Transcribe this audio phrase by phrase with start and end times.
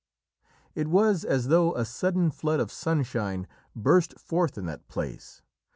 [0.73, 5.43] "It was as though a sudden flood of sunshine burst forth in that place.